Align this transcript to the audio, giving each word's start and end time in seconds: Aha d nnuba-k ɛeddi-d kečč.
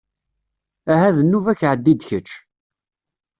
Aha 0.91 1.09
d 1.15 1.17
nnuba-k 1.21 1.61
ɛeddi-d 1.71 2.01
kečč. 2.09 2.29